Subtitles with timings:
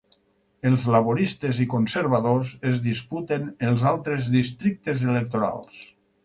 [0.67, 5.85] Els laboristes i conservadors es disputen els altres districtes electorals.